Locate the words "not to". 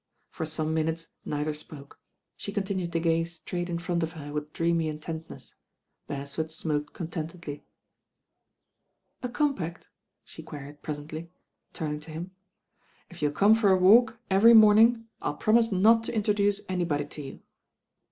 15.71-16.13